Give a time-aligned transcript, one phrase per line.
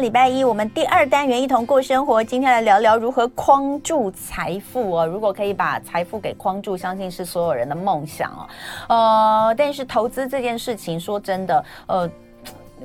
[0.00, 2.24] 礼拜一，我们第二单元一同过生活。
[2.24, 5.06] 今天来聊聊如何框住财富哦。
[5.06, 8.48] 如果可以把财富给框住，相信是所有人的梦想哦。
[8.88, 12.10] 呃，但是投资这件事情，说真的，呃。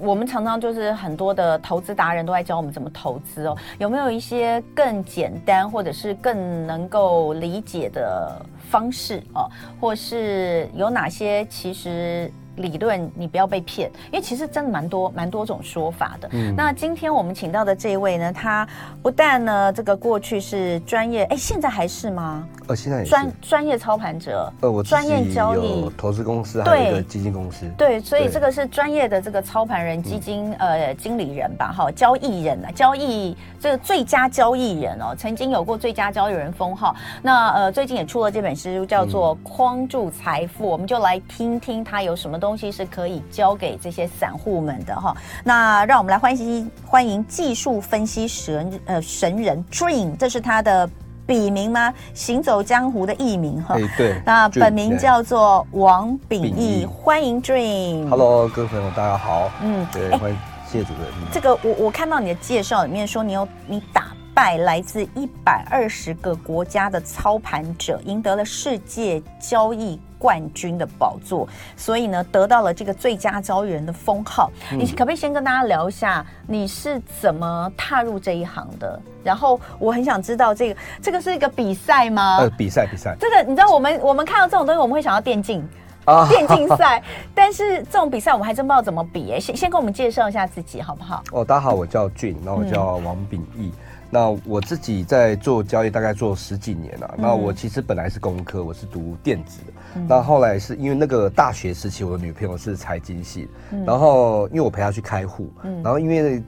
[0.02, 12.30] 我们常常就是很多的投资达人都在教我们怎么投资哦，有没有一些更简单或者是更能够理解的方式哦，或是有哪些其实？
[12.58, 16.30] 理论，你不要被骗，因为其实真的蛮多蛮多种说法的。
[16.32, 18.68] 嗯，那今天我们请到的这一位呢，他
[19.02, 22.48] 不但呢这个过去是专业，哎，现在还是吗？
[22.68, 24.52] 呃，现在专专业操盘者。
[24.62, 27.66] 呃，我专业交易投资公司还有一个基金公司。
[27.78, 31.72] 对，所以这个是专业的这个操盘人、基金呃经理人吧？
[31.72, 36.96] 哈，交易人啊，交易这个最佳交易人哦，曾经有过最佳交易人封号。
[37.22, 45.16] 那呃，最近也出了这本书，叫做《框住财富》，我们就来听听他有什么东西是可以教给这些散户们的哈。
[45.44, 50.90] 那让我们来欢迎欢迎技术分析神呃神人 Dream，这是他的
[51.26, 51.93] 笔名吗？
[52.13, 53.76] 行走江湖的艺名哈。
[53.98, 54.21] 对。
[54.26, 58.09] 那本名叫做王秉义，欢迎 Dream。
[58.09, 59.49] Hello，各位朋友，大家好。
[59.62, 61.12] 嗯，对，欢迎谢谢主持人。
[61.32, 64.04] 这个我我看到你的介绍里面说你有你打
[64.36, 71.47] 败来自一百二十个国家的操盘者，赢得了世界交易冠军的宝座，
[71.78, 74.52] 所以呢，得到了这个最佳交易人的封号。
[74.74, 79.00] 嗯、你可不可以先跟大家聊一下你是怎么踏入这一行的？
[79.24, 82.40] 然后我很想知道这个这个是一个比赛吗？
[82.40, 83.16] 呃，比赛比赛。
[83.18, 85.66] 这个你知道，我们我们看到这种东西，我们会想到电竞
[86.03, 87.02] 啊，电竞赛。
[87.34, 89.40] 但是这种比赛我们还真不知道怎么比哎。
[89.40, 91.24] 先先跟我们介绍一下自己好不好？
[91.31, 93.72] 哦，大家好，我叫俊，然后我叫王秉义。
[93.74, 97.16] 嗯那我自己在做交易，大概做十几年了。
[97.17, 100.01] 那我其实本来是工科，我是读电子的。
[100.07, 103.47] 那后来是因为那个大学时期，我的女朋友是财经系，
[103.85, 105.51] 然后因为我陪她去开户，
[105.83, 106.44] 然后因为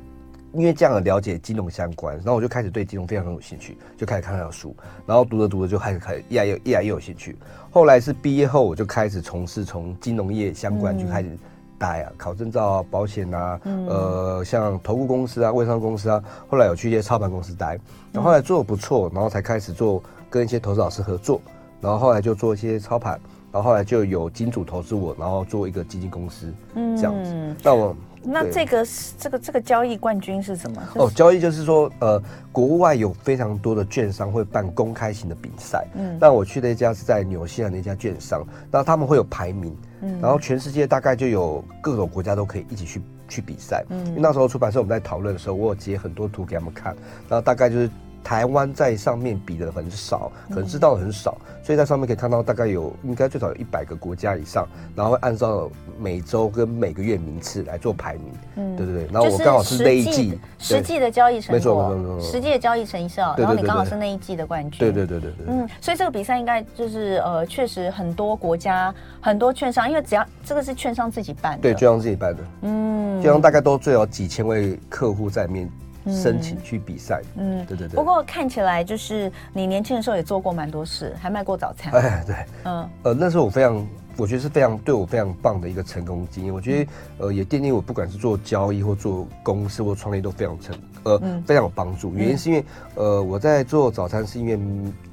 [0.54, 4.76] 因为这样的了解金融相关，然后我就开始对金融非常有兴趣，就开始看她的书，
[5.06, 7.36] 然后读着读着就开始开始越来越越来越有兴趣。
[7.70, 11.38] 后来是毕业后，我就开始从事从金融业相关就开始。
[11.78, 17.80] 带啊，考证照啊，保险啊，嗯、呃，像投顾公司啊、微商公司啊，后来有去一些操盘公司待，
[18.12, 21.42] 然后后来做的不错，然后才开始做跟一些投资老师合作，
[21.80, 23.20] 然后后来就做一些操盘，
[23.52, 27.56] 然后后来就有金主投资我，然后做一个基金公司，嗯，这样子。
[27.64, 27.96] 那我
[28.30, 30.84] 那这个是这个这个交易冠军是什么？
[30.96, 32.22] 哦，交易就是说，呃，
[32.52, 39.76] 国外有非常多的券商会办公开型的比赛，嗯，那我去的一家是在纽西兰的一家券商，那他们会有排名。
[40.02, 43.84] 嗯，然后全世界大概就有各种国家都可以一起去去比赛。
[43.90, 46.96] 嗯，因为那时候出版社我们在讨论的时候，我有截很多图给他们看，
[47.30, 47.90] 然后大概就是。
[48.28, 58.24] 台湾在上面比的很少，可能知道的很少，嗯、所以在上面可以看到大概有应该最少有一百个国家以上，然后会按照每周跟每个月名次来做排名。
[58.58, 59.08] 嗯，对对对。
[59.14, 64.78] 然后我刚好是那一季实际的交易成果，没错没错没错，实际的交易成效，然后你刚好是那一季的冠军。
[64.78, 65.46] 对对对对对。
[65.48, 72.44] 嗯，所以这个比赛应该就是呃，确实很多国家很多券商，因为只要这个是券商自己办的，对，券商自己办的。
[72.64, 75.72] 嗯，券商大概都最少几千位客户在面。
[76.10, 77.96] 申请去比赛，嗯，对对对。
[77.96, 81.94] 不过看起来就是你年轻的时候也做过蛮多事，还卖过早餐。
[81.94, 82.36] 哎， 对，
[82.66, 86.54] 嗯，呃，那时候我非常，我觉得是非常对我非常棒的一个成功经验。
[86.54, 90.76] 我觉得，呃，也奠定我不管是做交易或做公司或创业都非常成，
[91.08, 92.14] 呃，非常有帮助。
[92.14, 94.60] 原因是因为，呃，我在做早餐是因为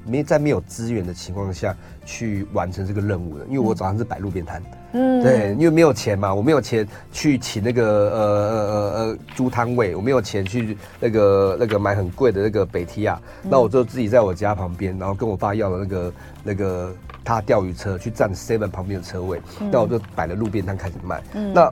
[0.05, 1.75] 没在没有资源的情况下
[2.05, 4.61] 去完成这个任务的，因为我早上是摆路边摊。
[4.91, 16.13] 嗯，对，因为没有钱嘛，我没有钱去请那个呃呃呃呃租摊位，我没有钱去那个那个买很贵的那个北提亚，嗯、那我就自己在我家旁边，然后跟我爸要了那个
[16.43, 16.95] 那个
[17.25, 21.21] 他钓鱼车去占 seven 旁边的车位，那、嗯、我就摆了路边摊开始卖。
[21.33, 21.69] 嗯、那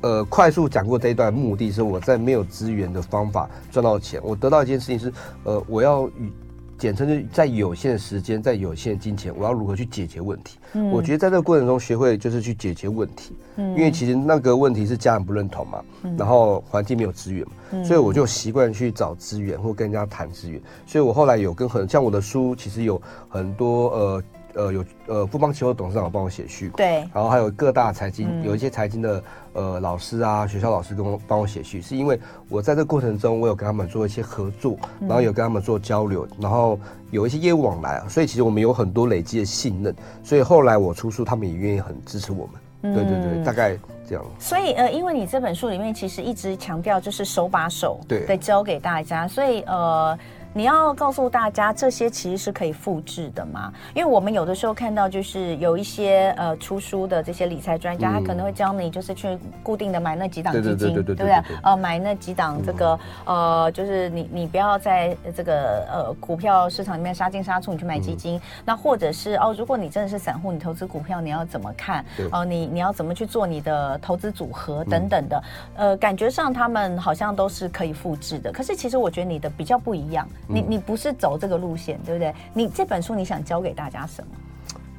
[0.00, 5.12] 呃，快速讲过这一段目的是我在没有资源的方法赚到钱，我得到一件事情是，
[5.44, 6.30] 呃，我要与。
[6.78, 10.58] 简称就是在有限的时间，在有限的金钱，我要如何去解决问题？
[10.74, 13.34] 嗯，我觉得在这个过程中学会就是去解决问题。
[13.56, 20.60] 嗯，因为其实那个问题是家人不认同嘛，嗯，然后环境没有资源嘛，嗯，所以我就习惯去找资源或跟人家谈资源。
[20.86, 23.00] 所以我后来有跟很像我的书，其实有
[23.30, 24.22] 很多呃。
[24.56, 29.22] 呃，有呃，富邦期货董事长帮我写序，对，然后还有各大财经，嗯、有一些财经的
[29.52, 32.18] 呃老师啊，学校老师跟我帮我写序，是因为
[32.48, 36.78] 我在这过程中，我有跟他们做一些合作，然后有跟他们做交流，然后
[37.10, 39.94] 有一些业务往来啊，所以其实我们有很多累积的信任，
[40.24, 43.76] 所以后来我出书，他们也愿意很支持我们，嗯、对对对，大概
[44.08, 44.24] 这样。
[44.38, 48.38] 所以呃，因为你这本书里面其实一直强调就是手把手对。
[48.38, 50.18] 教给大家，所以呃。
[50.56, 53.70] 你要告诉大家这些其实是可以复制的嘛？
[53.92, 61.30] 因为我们有的时候看到就是有一些呃出书的这些理财专家，他可能会教你就是去固定的买那几档基金，对不对？
[61.62, 68.40] 呃，买那几档这个呃，就是你你不要在这个呃股票市场里面杀进杀出，你去买基金。
[68.64, 72.02] 那或者是哦，如果你真的是散户，你投资股票你要怎么看？
[72.32, 75.42] 哦，你你要怎么去做你的投资组合等等的？
[75.76, 80.26] 呃，感觉上他们好像都是可以复制的，可是其实我觉得你的比较不一样。
[80.46, 82.34] 你你不是走这个路线，对不对？
[82.54, 84.28] 你这本书你想教给大家什么？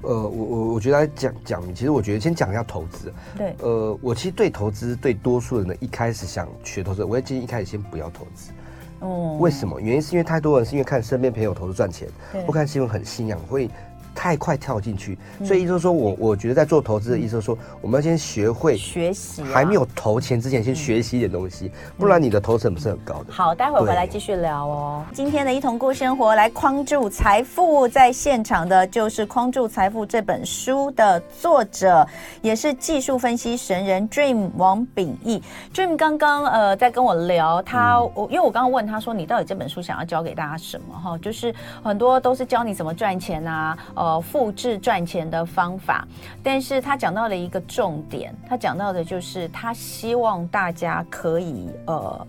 [0.03, 3.11] 呃，我我我觉得来讲讲，其实我觉得先讲一下投资。
[3.35, 8.51] 对，呃，我其实对投资，对多数人的，一开始想学投资，我也建议一开始先不要投资。
[8.99, 9.81] 哦，为什么？
[9.81, 12.07] 原因是因为太多人是因为看身边朋友投资赚钱，
[12.45, 13.69] 不看新闻很信仰，会。
[14.19, 15.15] 太快跳进去，
[15.45, 23.31] 所以意思是说我我觉得在做投资的意思是说，我们要先学会学习，还没有投钱之前先学习一点东西，不然你的投成本是很高的。
[23.31, 25.05] 好，待会回来继续聊哦。
[25.13, 32.03] 今天的一同过生活来框住财富，在现场的就是《框住财富》这本书的作者，
[32.41, 35.43] 也是技术分析神人 Dream 王秉义。
[35.71, 41.15] Dream 刚刚呃在跟我聊，他我因为我刚刚问他说，你到底这本书想要教给大家什么哈？
[41.19, 41.53] 就是
[41.83, 44.06] 很多都是教你怎么赚钱啊，呃。
[44.07, 46.07] 呃，复制赚钱的方法，
[46.41, 52.27] 但是他讲到了一个重点，他讲到的就是他希望大家可以呃。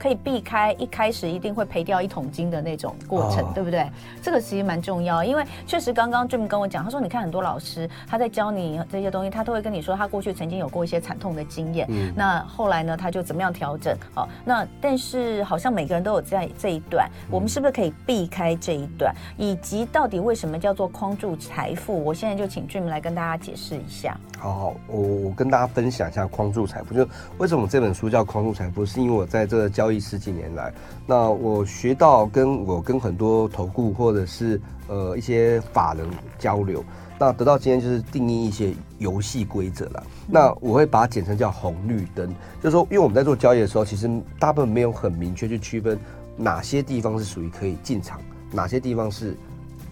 [0.00, 3.54] 可以避开一开始一定会赔掉一桶金的那种过程，oh.
[3.54, 3.86] 对不对？
[4.22, 13.94] 这个其实蛮重要，因为确实刚刚 Dream 跟我讲，他说你看很多老师他在教你这些东西，他都会跟你说他过去曾经有过一些惨痛的经验，嗯，那后来呢他就怎么样调整？
[14.14, 19.14] 好，那但是好像每个人都有在这一段，我们是不是可以避开这一段？
[19.36, 22.02] 以及到底为什么叫做框住财富？
[22.02, 24.18] 我现在就请 Dream 来跟大家解释一下。
[24.38, 27.06] 好好，我我跟大家分享一下框住财富，就
[27.36, 29.89] 为什么这本书叫框住财富，是因为我在这个教。
[29.98, 30.72] 十几年来，
[31.06, 36.06] 那我学到跟我跟很多投顾或者是呃一些法人
[36.38, 36.84] 交流，
[37.18, 40.02] 那得到今天就是定义一些游戏规则了。
[40.28, 42.28] 那我会把它简称叫红绿灯，
[42.62, 44.08] 就是说，因为我们在做交易的时候，其实
[44.38, 45.98] 大部分没有很明确去区分
[46.36, 48.20] 哪些地方是属于可以进场，
[48.52, 49.36] 哪些地方是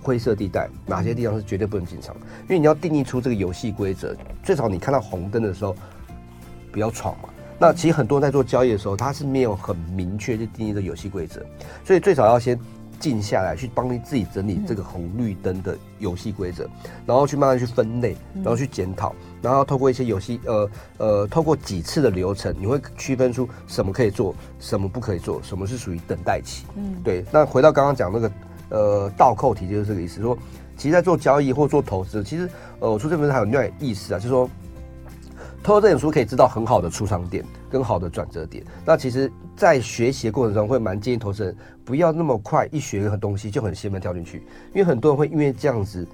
[0.01, 2.15] 灰色地带，哪些地方是绝对不能进场。
[2.43, 5.75] 因为你要定义出这个游戏规则，最少你看到红灯的时候
[6.71, 7.29] 不要闯嘛。
[7.59, 11.45] 那其实很多人在做交易的时候，他是没有很明确去定义这游戏规则，
[11.85, 12.59] 所以最少要先
[13.01, 16.69] 静下来，去帮你自己整理这个红绿灯的游戏规则，
[17.05, 19.13] 然后去慢慢去分类，然后去检讨，
[19.43, 26.65] 然后透过一些游戏，呃呃，透过几次的流程，你会区分出什么可以做，什么不可以做，什么是属于等待期。
[26.77, 27.25] 嗯，对。
[27.33, 28.33] 那回到刚刚讲那个，
[28.71, 30.39] 呃，倒扣题就是这个意思，说，
[30.77, 34.49] 其实，在做交易或做投资，其实，呃，我说这本书还有另外意思啊，就是说。
[35.63, 38.65] 透过这本书可以知道很好的出场点跟好的转折点。
[38.85, 46.07] 那其实，在学习的过程中，会蛮建议投资人不要那么快一学一个东西就很兴奋跳进去，因为很多人会因为这样子，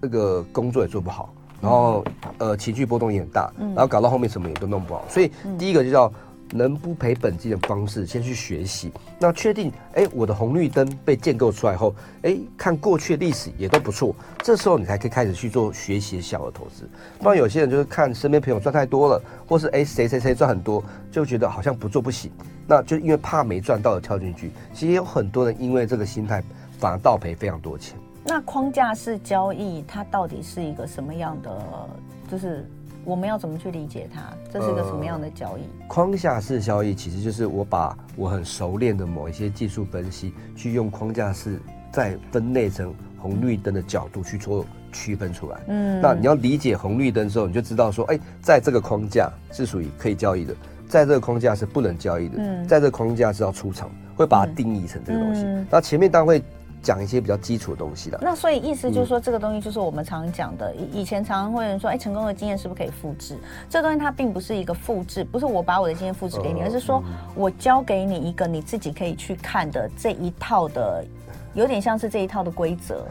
[0.00, 2.04] 那个工作也做不好，然后
[2.38, 5.04] 呃情绪波动也很大，然后搞到后面什么也都弄不好。
[5.08, 6.12] 所以第一个就叫。
[6.52, 8.92] 能不赔本金的方式，先去学习。
[9.18, 14.14] 那确定，哎，我的红绿灯被建构出来后，哎，看过去历史也都不错。
[14.42, 16.88] 这时候你才可以开始去做学习小额投资。
[17.18, 22.30] 不然有些人就是看身边朋友赚太多了，或是哎谁谁谁赚很多，就觉得好像不做不行。
[22.66, 24.50] 那就因为怕没赚到而跳进去。
[24.72, 26.42] 其实有很多人因为这个心态，
[26.78, 27.98] 反而倒赔非常多钱。
[28.24, 31.50] 那框架式交易它到底是一个什么样的？
[32.30, 32.68] 就是。
[33.08, 34.20] 我们要怎么去理解它？
[34.52, 35.62] 这是个什么样的交易？
[35.62, 41.58] 呃，框架式交易其实就是我把我很熟练的某一些技术分析，去用框架式
[41.90, 44.62] 再分类成红绿灯的角度去做
[44.92, 45.58] 区分出来。
[45.68, 50.54] 嗯，那你要理解红绿灯之后，你就知道说，哎，在这个框架是属于可以交易的，
[50.86, 55.44] 在这个框架是不能交易的，嗯，在这个框架是要出场，会把它定义成这个东西。
[55.46, 56.44] 嗯，那前面当然会。
[56.82, 63.36] 讲一些比较基础的东西了，那所以意思就是说，这个东西就是我们常讲的，以以前常常会有人说，哎，成功的经验是不是可以复制？
[63.68, 67.02] 这东西它并不是一个复制，不是我把我的经验复制给你，而是说
[67.34, 71.04] 我教给你一个你自己可以去看的这一套的，
[71.54, 73.06] 有点像是这一套的规则，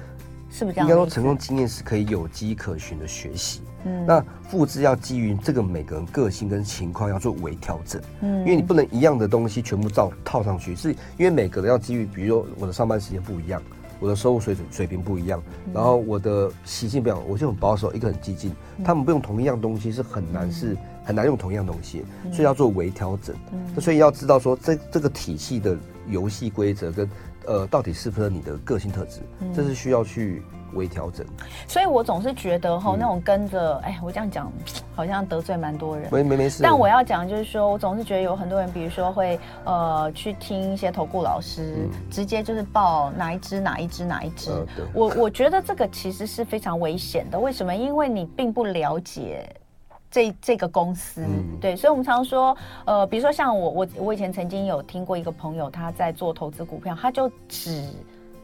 [0.50, 0.88] 是不是这样？
[0.88, 3.62] 应该说，成功经验是可以有迹可循的学习。
[3.86, 13.62] 嗯，那复制要基于这个每个人个性跟情况要做微调整，嗯，因为你不能一样的东西全部照套上去，是因为每个人要基于，比如说我的上班时间不一样，
[14.00, 15.42] 我的收入水准水平不一样，
[15.74, 18.52] 然后我的习性不一样，我就很保守，一个很激进，
[18.84, 20.76] 他们不用同一样东西是很难是
[21.06, 25.78] 很难用同样东西，所以要做微调整，嗯，所以要知道说这这个体系的
[26.10, 27.08] 游戏规则跟
[27.48, 29.22] 呃到底适不适合你的个性特质，
[29.56, 31.26] 这是需要去微调整。
[31.68, 34.52] 所以我总是觉得哈，那种跟着，哎，我这样讲
[34.96, 36.08] 好像得罪蛮多人。
[36.12, 36.62] 没没没事。
[36.62, 44.52] 但我要讲就是说，我总是觉得有很多人，比如说会呃去听一些投顾老师，直接就是报哪一支哪一支哪一支。
[44.94, 47.40] 我我觉得这个其实是非常危险的。
[47.40, 47.74] 为什么？
[47.76, 49.50] 因为你并不了解。
[50.10, 57.88] 这这个公司，嗯、对，所以我们常说，呃，比如说像我，我我以前曾经有听过一个朋友，他在做投资股票，他就只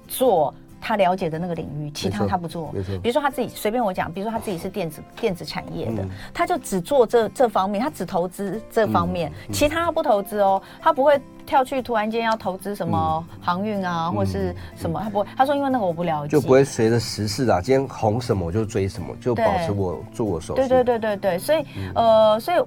[0.08, 2.72] 做他了解的那个领域，其他他不做。
[2.74, 2.98] 没错。
[3.00, 11.20] 比如说他自己随便我讲，比如说他自己是电子电子产业的，嗯、他就只做这这方面，他只投资这方面，其他他不投资哦，他不会。
[11.46, 14.98] 跳去突然间要投资什么航运啊，或是什么？
[15.04, 20.56] 他不会，他说因为那个我不了解，就不会随着时事啊，今天红什么我就追什么，就保持我做我手。
[20.56, 22.58] 对对对对对，所以呃，所以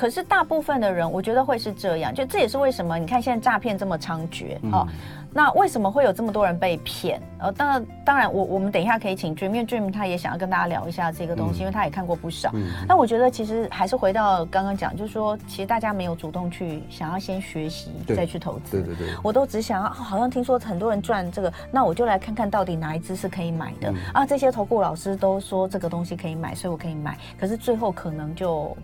[0.00, 4.88] 可是大部分的人，我觉得会是这样，就这也是为什么你看现在诈骗这么猖獗啊。
[5.30, 7.20] 那为什么会有这么多人被骗？
[7.38, 12.50] 呃，当然，当然，我我们等一下可以请 Dream，因为 Dream 他也想要跟大家聊一下这个东西，嗯、因为他也看过不少。
[12.54, 12.64] 嗯。
[12.88, 18.80] 那我觉得其实还是回到刚刚讲，就是说，其实大家没有主动去想要先学习再去投资。
[18.80, 19.14] 对对对。
[19.22, 24.24] 我都只想要，好像听说很多人赚这个，那我就来看看到底哪一支是可以买的、嗯、啊？
[24.24, 27.18] 这些投顾老师都说这个东西可以买，所以我可以买。
[27.38, 28.74] 可是最后可能就。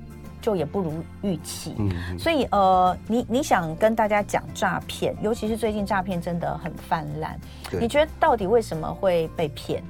[0.46, 7.36] 就也不如预期，嗯嗯，所以呃，你你想跟大家讲诈骗，尤其是最近诈骗真的很泛滥，
[7.80, 9.82] 你觉得到底为什么会被骗？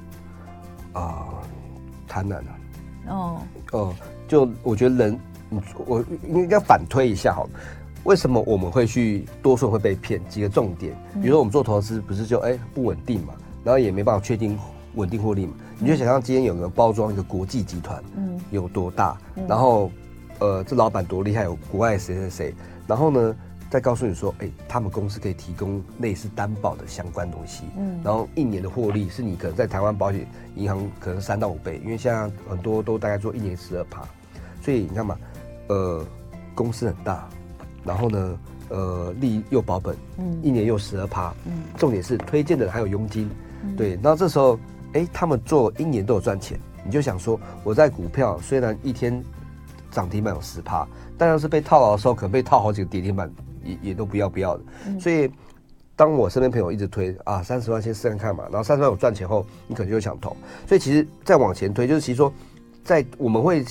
[0.94, 1.26] 啊，
[2.08, 2.56] 贪婪啊！
[3.08, 3.38] 哦
[3.72, 3.94] 哦，
[4.26, 5.20] 就我觉得人，
[5.84, 7.50] 我应该反推一下好了，
[8.04, 10.26] 为什么我们会去多数会被骗？
[10.26, 14.58] 几个重点，比如说我们做投资，不是就哎、欸、不稳定嘛，然后也没办法确定
[14.94, 15.52] 稳定获利嘛？
[15.58, 19.90] 嗯、你就想象今天有个包装一个国际集团，嗯，有多大，嗯、然后。
[20.38, 22.54] 呃，这老板多厉害，有国外谁谁谁，
[22.86, 23.34] 然后呢，
[23.70, 34.02] 再告诉你说，哎，他们公司可以提供类似担保的相关东西，嗯，然后一年的获利是你可能在台湾保险银行可能三到五倍，因为现在很多都大概做一年十二趴，
[34.60, 35.16] 所以你看嘛，
[35.68, 36.04] 呃，
[36.54, 37.26] 公司很大，
[37.82, 38.38] 然后呢，
[38.68, 43.30] 呃，利又保本，嗯，一年又十二趴，嗯，重点是推荐的还有佣金，
[43.64, 44.58] 嗯、对，那这时候，
[44.92, 49.24] 哎，他们做一年都有赚钱，你就想说，我在股票虽然一天。
[49.96, 50.86] 涨停板有十趴，
[51.16, 53.32] 但要是被套牢的时候，可能被套好几个跌停板，
[53.64, 54.62] 也也都不要不要的。
[54.84, 55.30] 嗯、所以，
[55.96, 60.36] 当我身边朋友一直推啊，三十万先试试看嘛，然后三十万有赚钱后，你可能就会想投。
[60.66, 62.30] 所以其实再往前推，就是其实说，
[62.84, 63.64] 在我们会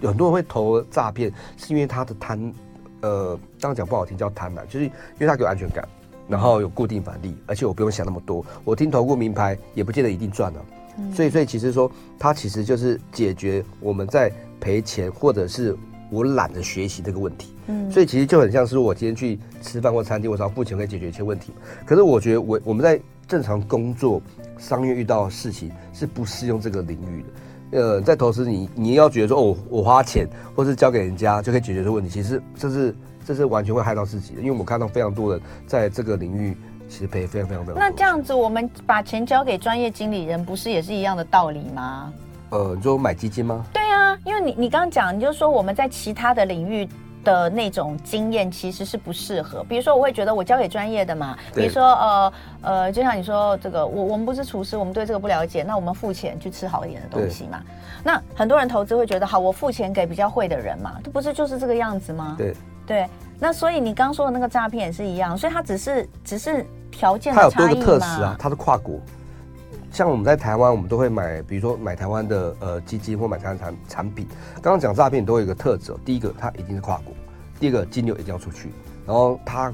[0.00, 2.54] 有很多人会投诈骗，是因为他的贪，
[3.02, 5.86] 呃，刚刚讲不好听叫贪婪，就是因为他给我安全感，
[6.26, 10.64] 然后有固定返利，而且我不用想那么多，我听投顾名牌也不见得一定赚了。
[10.70, 10.75] 嗯、
[11.14, 14.32] 所以，所以其实说，它其实就是解决我们在。
[14.58, 15.76] 赔钱，或者是
[16.10, 21.52] 我懒得学习这个问题，嗯，所以其实就很像是我今天去吃饭或餐厅，我只要付钱可以解决一些问题。
[21.84, 22.98] 可是我觉得我我们在
[23.28, 24.20] 正常工作、
[24.58, 27.78] 商业遇到的事情是不适用这个领域的。
[27.78, 34.40] 呃，在投资你你要觉得说哦，我花钱或是交给人家就可以解决这个问题，其实这是这是完全会害到自己的。
[34.40, 36.56] 因为我看到非常多人在这个领域
[36.88, 37.78] 其实赔非常非常非常。
[37.80, 42.12] 那这样子，我们把钱交给专业经理人，不是也是一样的道理吗？
[42.50, 43.64] 呃，你说买基金吗？
[43.72, 46.88] 对啊，因为你你刚刚讲，你就说我们在其他的领域
[47.24, 49.64] 的那种经验其实是不适合。
[49.64, 51.36] 比如说，我会觉得我交给专业的嘛。
[51.52, 57.60] 对比如说，呃呃，就像你说这个，我我们不是厨师，我们对这个不了解，那我们付钱去吃好一点的东西嘛。
[57.66, 57.72] 对
[58.04, 62.36] 那很多人投资会觉得，好，我付钱给比较会的人嘛，这不是就是这个样子吗？
[62.38, 62.54] 对
[62.86, 63.08] 对。
[63.38, 66.64] 那所以你刚刚说的那个诈骗也是一样，所以他只是只是
[66.96, 67.34] 条件。
[67.34, 68.98] 它有多个特色啊，它是跨国。
[69.92, 74.26] 像我们在台湾，我们都会买，比如说买台湾的呃基金或买台湾产产品。
[74.62, 77.14] 刚刚讲诈骗都有一个特质，第一个它一定是跨国，
[77.60, 78.70] 第二个金流一定要出去，
[79.06, 79.72] 然后它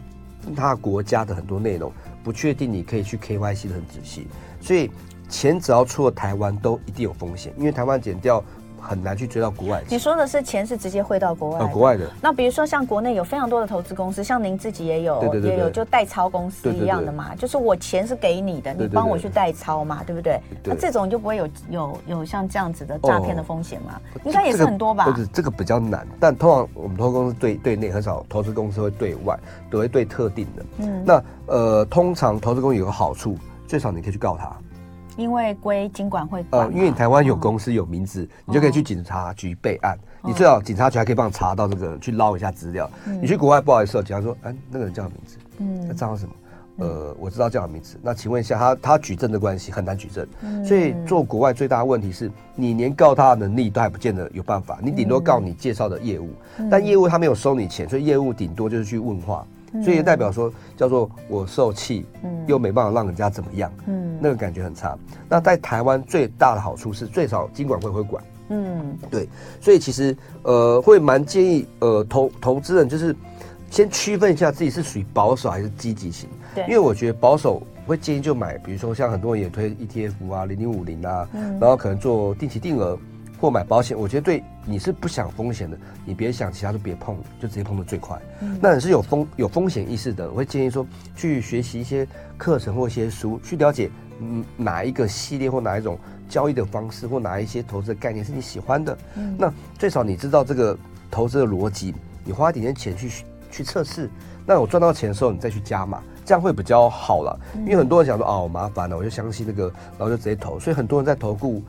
[0.57, 4.27] 它国家的很多内容不确定，你可以去 KYC 的很仔细，
[4.61, 4.91] 所以
[5.29, 8.43] 钱只要出了台湾都一定有风险，因为台湾检调。
[8.83, 9.83] 很难去追到国外。
[9.89, 11.61] 你说的是钱是直接汇到国外？
[11.61, 12.05] 呃，国外的。
[12.21, 20.41] 那比如说像国内有非常多的投资公司，像您自己也有，对对对对也有就代操公司一样的嘛，就是我钱是给你的，你帮我去代操嘛，对不对？
[20.65, 24.01] 那这种就不会有有有像这样子的诈骗的风险嘛？
[24.15, 25.05] 哦、应该也是很多吧？
[25.05, 26.07] 不是，这个比较难。
[26.19, 29.39] 但通常我们投资公司对对内很少，投资公司会对外，
[29.71, 30.65] 都会对特定的。
[30.79, 31.05] 嗯。
[31.05, 33.37] 那呃，通常投资公司有个好处，
[33.67, 34.57] 最少你可以去告他。
[35.17, 39.99] 因为归经管会管，呃，因为你台湾有公司有名字，你就可以去警察局备案。
[40.25, 42.89] 你最好警察局还可以帮你查到这个，去捞一下资料。
[43.21, 45.37] 你去国外不好意思，警察说，哎，那个人叫什么名字？
[45.59, 46.33] 嗯，那账号什么？
[46.79, 47.99] 呃，我知道叫什么名字。
[48.03, 50.27] 那请问一下，他他举证的关系很难举证，
[50.65, 56.31] 所以做国外最大的问题是你连告他的能力都还不见得有办法，你顶多告你介绍的业务，
[56.71, 59.47] 但业务他没有收你钱，所以业务顶多就是去问话。
[59.73, 64.97] 嗯、所以也代表说叫做我受气，嗯，又没办法让人家怎么样，嗯，那个感觉很差。
[65.29, 69.29] 那在台湾最大的好处是最少金管会会管，嗯，对，
[69.61, 73.15] 所以其实呃会蛮建议呃投投资人就是
[73.71, 82.99] 先区分一下自己是属于保守还是积极型，对，因为我觉得保守会建议就买，比如说像很多人也推 ETF 啊零零五零啊，嗯，然后可能做定期定额。
[83.43, 88.17] 或买保险，我觉得对你是不想风险的，你别想其他都别碰，就直接碰的最快。
[88.41, 92.07] 嗯、那你是有风有风险意识的，我会建议说去学习一些
[92.39, 98.97] 课程或一些书，去了解嗯哪一个系列或哪一种交易的方式或哪一些投资的概念是你喜欢的。
[99.17, 100.79] 嗯、那最少你知道这个
[101.11, 101.93] 投资的逻辑，
[102.25, 104.09] 你花一点点钱去去测试，
[104.47, 107.37] 那我赚到钱的时候你再去加码，这样会比较好了。
[107.57, 109.65] 因为很多人想说哦麻烦了，我就相信那个，
[109.99, 111.61] 然后就直接投，所以很多人在投顾。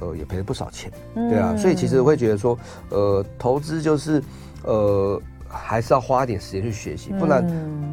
[0.00, 2.58] 呃，也赔了不少钱，对啊，嗯、所以其实我会觉得说，
[2.90, 4.22] 呃，投资就是，
[4.64, 7.46] 呃，还是要花一点时间去学习，不然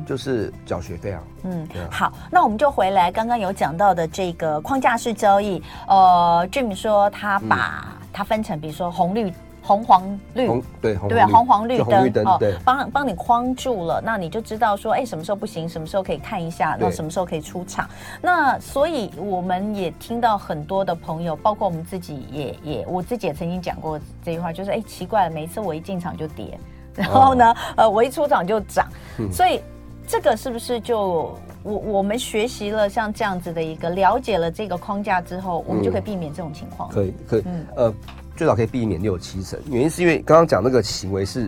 [0.05, 1.23] 就是缴学费啊。
[1.43, 9.31] 嗯，啊、好，那我们就回来刚刚有讲到的这个框架式交易，呃，Jim 说他把它分成，比如说红绿。
[9.63, 11.77] 红黄绿，红对红对啊，红黄绿
[12.09, 17.87] 灯哦，对，帮帮你框住了，那你就知道说，哎，什么时候不行，什么时候可以看一下，那什么时候可以出场。
[18.21, 26.57] 那所以我们也听到很多的朋友，包括我们自己也也，我自己也曾经讲过这句话，就是哎，奇怪了，每一次我一进场就跌，
[26.95, 28.87] 然后呢，呃，我一出场就涨，
[29.31, 29.61] 所以
[30.07, 36.89] 这个是不是就我我们学习了像这样子的一个了解了这个框架之后，我们就可以避免这种情况？
[36.89, 37.65] 可以可以，嗯。
[37.75, 37.93] 呃。
[38.41, 41.47] 最少可以避免六七成，原因是因为刚刚讲那个行为是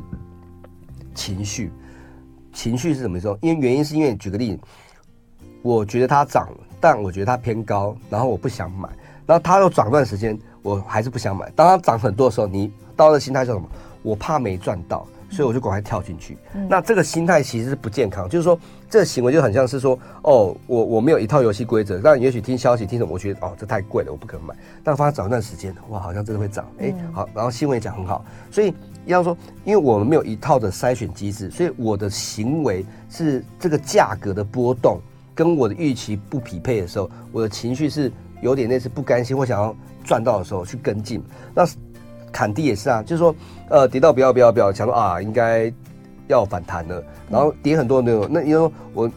[1.16, 1.72] 情绪，
[2.54, 3.36] 情绪是什么时候？
[3.42, 4.62] 因为原因是因为举个例子，
[5.64, 8.88] 我觉得它涨了，但我觉得它偏高，然后我不想买，
[9.26, 11.50] 然后它又涨段时间，我还是不想买。
[11.56, 13.68] 当它涨很多的时候，你到了心态是什么？
[14.04, 15.04] 我怕没赚到。
[15.34, 16.38] 所以我就赶快跳进去。
[16.54, 18.58] 嗯、那这个心态其实是不健康，就是说
[18.90, 24.56] 这个行为就很像是说，哦，我我没有一套游戏规则，但也许听消息听什么，我觉得哦这太贵了，我不可能买。
[24.84, 28.24] 但发现涨一段时间，哇，好像真的会涨，哎、欸，好，然后新闻也讲很好。
[28.52, 28.74] 所以
[29.06, 29.36] 要说，
[29.66, 35.02] 因为我们没有一套的筛选机制，所以我的行为是这个价格的波动
[35.34, 38.12] 跟我的预期不匹配的时候，我的情绪是
[38.42, 41.24] 有点类似不甘心或想要赚到的时候去跟进。
[41.56, 41.66] 那
[42.34, 43.34] 砍低也是啊，就是说，
[43.70, 45.72] 呃，跌到不要不要不要，想说啊，应该
[46.28, 49.10] 要反弹了，然后跌很多那种，那因为我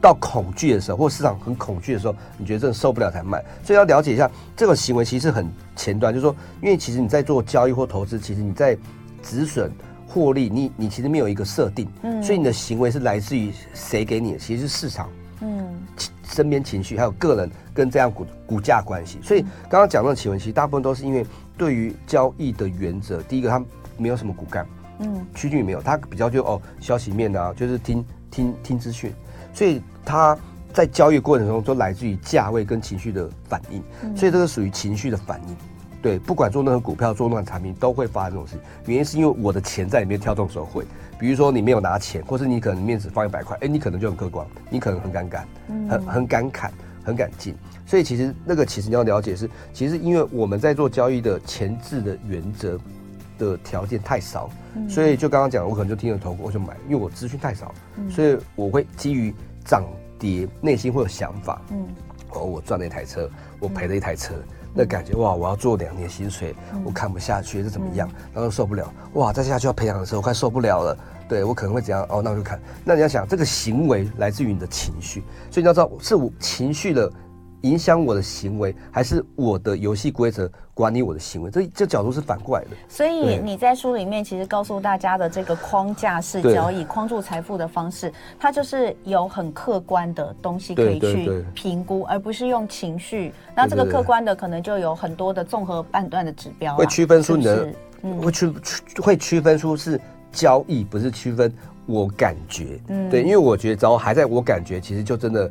[0.00, 8.76] 到恐惧的时候，或市场很恐惧的时候，你觉得真的受不了才卖，所以要了解一下这个行为其实很前端，就是说，因为其实你在做交易或投资，其实你在
[9.22, 9.72] 止损
[10.06, 14.38] 获利，你你其实没有一个设定，嗯，所以你的行为是来自于谁给你的？
[14.38, 15.08] 其实是市场，
[15.40, 15.66] 嗯。
[16.30, 21.26] 身边情绪还有个人跟这样股股价关系，所以刚刚讲到的企稳，其实大部分都是因为
[21.58, 23.62] 对于交易的原则，第一个它
[23.98, 24.66] 没有什么骨干，
[25.00, 29.12] 嗯，趋近于没有，它比较就哦消息面啊，就是听听听资讯，
[29.52, 30.38] 所以它
[30.72, 33.82] 在交易过程中都来自于价位跟情绪的反应，
[34.16, 35.56] 所以这个属于情绪的反应。
[36.00, 38.52] 对，不管做任何股票、做任何产品，都会发生这种事。
[38.52, 38.62] 情。
[38.86, 40.84] 原因是因为我的钱在里面跳动的时候会，
[41.18, 45.40] 比如说你没有拿钱，或是你可能面子放一百块，哎，你可能就很客观，你可能很尴尬，
[45.90, 46.72] 很很敢砍，
[47.08, 47.54] 很敢进。
[47.86, 52.78] 所以其实那个其实你要了解是，其实因为我们在做交易的前置的原则
[53.38, 54.50] 的条件太少，
[54.88, 57.74] 所以就刚刚讲，我可能就听了头我就买，因为我资讯太少，
[58.10, 59.84] 所以我会基于涨
[60.18, 61.62] 跌，内心会有想法。
[61.70, 61.88] 嗯，
[62.30, 64.34] 哦，我赚了一台车，我赔了一台车。
[64.80, 68.08] 那感觉哇，我要做两年薪水，嗯、我看不下去，这怎么样？
[68.10, 70.96] 嗯、然后受不了，哇，再下去要培养的时候，我快受不了了。
[71.28, 72.06] 对我可能会怎样？
[72.08, 72.60] 哦，那我就看。
[72.84, 77.10] 那你要想，这个行为来自于你的情绪，所以你要知道，是我情绪的
[77.62, 81.50] 影响我的行为，还是我的游戏规则管理我的行为？
[81.50, 82.70] 这这角度是反过来的。
[82.88, 93.32] 所以你在书里面其实告诉大家的这个框架式交易、框住财富的方式，它就是有很客观的东西可以去评估，而不是用情绪。
[93.56, 98.52] 那这个客观的可能就有很多的综合判断的指标，会区分出你的，嗯、会区
[99.02, 101.52] 会区分出是交易，不是区分
[101.86, 102.80] 我感觉。
[102.86, 105.50] 嗯，对，因为我觉得只要还在我感觉，其实就真的。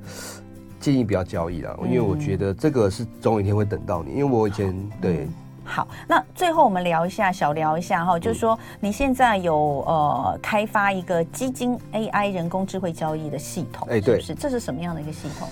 [0.88, 4.12] 建议不要交易了，因为我觉得这个是总有一天会等到你。
[4.12, 5.34] 因为我以前对、嗯。
[5.66, 15.50] 好，那最后我们聊一下，小聊一下哈，就是说你现在有呃开发一个基金 AI 人工智慧交易的系统，哎，对，是这是什么样的一个系统？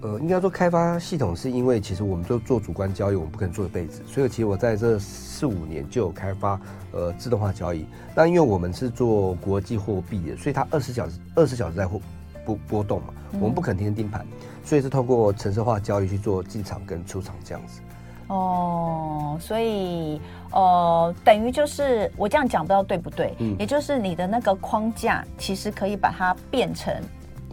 [0.00, 7.86] 呃，应该说开发系统是因为其实我们做做主观交易，我们不可能做一辈子，所以其实我在这四五年就有开发呃自动化交易。
[8.16, 12.00] 那因为我们是做国际货币的，所以它二十小时二十小时在波
[12.44, 14.26] 波波动嘛，我们不可能天天盯盘。
[14.64, 17.80] 所以是透过城市化交易去做进场跟出场这样子，
[18.28, 20.20] 哦，所以
[20.52, 23.34] 呃，等于就是我这样讲，不知道对不对？
[23.40, 26.94] 嗯，也就是你的那个框架，其实可以把它变成。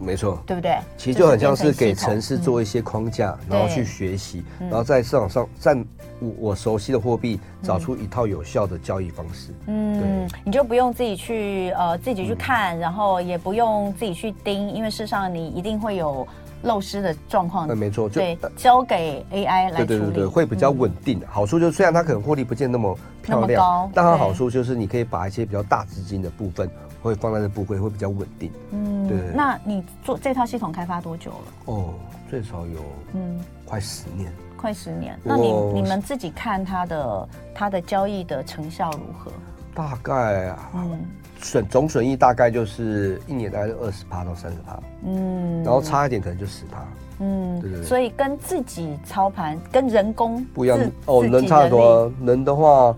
[0.00, 0.78] 没错，对不对？
[0.96, 5.74] 其实就很像是给城市做一些框架，嗯、然后去学习，然后在市场上在
[6.18, 9.52] 我我熟悉的货币找出一套有效的交易方式。
[9.66, 16.26] 嗯，你就不用自己去呃自己去看，嗯、然后也不用自己去盯，因为事实上你一定会有
[16.62, 17.68] 漏失的状况。
[17.68, 19.86] 那没错，就对，交给 AI 来处理。
[19.86, 21.18] 对对对对，会比较稳定。
[21.20, 26.70] 嗯、好处就是虽然它可能获利不见那么漂亮，高但它好处就是你可以把一些比较大资金的部分。
[27.02, 28.50] 会放在这部分会比较稳定。
[28.72, 29.18] 嗯，对。
[29.34, 31.36] 那你做这套系统开发多久了？
[31.66, 31.94] 哦，
[32.28, 32.80] 最少有
[33.14, 34.32] 嗯，快十年。
[34.56, 35.18] 快十年。
[35.22, 39.32] 那你你们自己看它的它的交易的成效如何？
[39.74, 41.00] 大概啊，嗯，
[41.40, 44.78] 损总损益大概就是一年大概是二十趴到三十趴。
[45.04, 46.84] 嗯，然后差一点可能就十趴。
[47.20, 47.82] 嗯，对对。
[47.82, 52.94] 所以跟自己操盘跟人工不一样哦，人差不多，人的话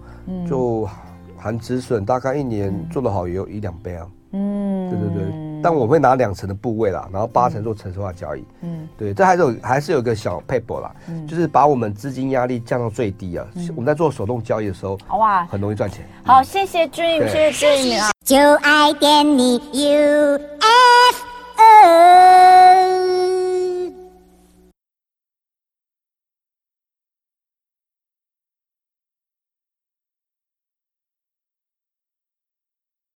[0.49, 0.89] 就。
[1.43, 5.25] 含止损大概一年做得好也有一两倍啊，嗯，对对对，
[5.61, 16.07] 但我会拿两成的部位啦，然后八成做城市化交易，嗯，对，这还是有还是有个小撇步啦，嗯，就是把我们资金压力降到最低啊，我们在做手动交易的时候，哇，很容易赚钱。
[16.25, 20.63] 好，谢谢 Dream，谢谢 Dream 啊，就爱点你 UFO。